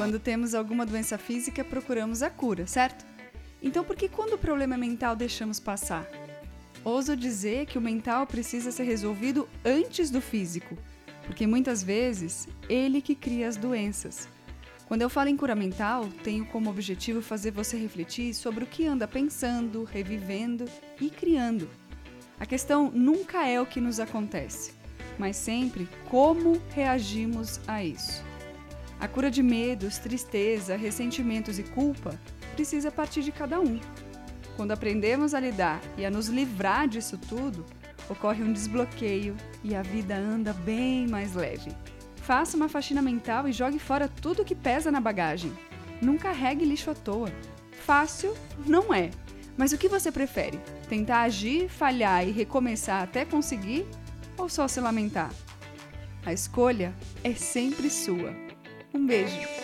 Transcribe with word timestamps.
Quando 0.00 0.18
temos 0.18 0.54
alguma 0.54 0.86
doença 0.86 1.18
física, 1.18 1.62
procuramos 1.62 2.22
a 2.22 2.30
cura, 2.30 2.66
certo? 2.66 3.04
Então, 3.62 3.84
por 3.84 3.94
que 3.94 4.08
quando 4.08 4.32
o 4.32 4.38
problema 4.38 4.74
é 4.74 4.78
mental 4.78 5.14
deixamos 5.14 5.60
passar? 5.60 6.08
Ouso 6.82 7.14
dizer 7.14 7.66
que 7.66 7.76
o 7.76 7.82
mental 7.82 8.26
precisa 8.26 8.72
ser 8.72 8.84
resolvido 8.84 9.46
antes 9.62 10.08
do 10.08 10.22
físico, 10.22 10.74
porque 11.26 11.46
muitas 11.46 11.82
vezes 11.82 12.48
ele 12.66 13.02
que 13.02 13.14
cria 13.14 13.46
as 13.46 13.58
doenças. 13.58 14.26
Quando 14.88 15.02
eu 15.02 15.10
falo 15.10 15.28
em 15.28 15.36
cura 15.36 15.54
mental, 15.54 16.08
tenho 16.24 16.46
como 16.46 16.70
objetivo 16.70 17.20
fazer 17.20 17.50
você 17.50 17.76
refletir 17.76 18.32
sobre 18.32 18.64
o 18.64 18.66
que 18.66 18.86
anda 18.86 19.06
pensando, 19.06 19.84
revivendo 19.84 20.64
e 20.98 21.10
criando. 21.10 21.68
A 22.38 22.46
questão 22.46 22.90
nunca 22.90 23.46
é 23.46 23.60
o 23.60 23.66
que 23.66 23.82
nos 23.82 24.00
acontece, 24.00 24.72
mas 25.18 25.36
sempre 25.36 25.86
como 26.08 26.58
reagimos 26.70 27.60
a 27.66 27.84
isso. 27.84 28.29
A 29.00 29.08
cura 29.08 29.30
de 29.30 29.42
medos, 29.42 29.96
tristeza, 29.96 30.76
ressentimentos 30.76 31.58
e 31.58 31.62
culpa 31.62 32.20
precisa 32.54 32.90
partir 32.90 33.22
de 33.22 33.32
cada 33.32 33.58
um. 33.58 33.80
Quando 34.56 34.72
aprendemos 34.72 35.32
a 35.32 35.40
lidar 35.40 35.80
e 35.96 36.04
a 36.04 36.10
nos 36.10 36.28
livrar 36.28 36.86
disso 36.86 37.16
tudo, 37.16 37.64
ocorre 38.10 38.42
um 38.42 38.52
desbloqueio 38.52 39.34
e 39.64 39.74
a 39.74 39.80
vida 39.80 40.14
anda 40.14 40.52
bem 40.52 41.08
mais 41.08 41.34
leve. 41.34 41.72
Faça 42.16 42.58
uma 42.58 42.68
faxina 42.68 43.00
mental 43.00 43.48
e 43.48 43.52
jogue 43.52 43.78
fora 43.78 44.06
tudo 44.06 44.44
que 44.44 44.54
pesa 44.54 44.90
na 44.90 45.00
bagagem. 45.00 45.50
Não 46.02 46.18
carregue 46.18 46.66
lixo 46.66 46.90
à 46.90 46.94
toa. 46.94 47.32
Fácil 47.86 48.36
não 48.66 48.92
é. 48.92 49.10
Mas 49.56 49.72
o 49.72 49.78
que 49.78 49.88
você 49.88 50.12
prefere? 50.12 50.60
Tentar 50.90 51.22
agir, 51.22 51.70
falhar 51.70 52.28
e 52.28 52.30
recomeçar 52.30 53.02
até 53.02 53.24
conseguir? 53.24 53.86
Ou 54.36 54.48
só 54.48 54.68
se 54.68 54.78
lamentar? 54.78 55.30
A 56.24 56.34
escolha 56.34 56.94
é 57.24 57.34
sempre 57.34 57.88
sua. 57.88 58.49
Um 58.92 59.06
beijo! 59.06 59.59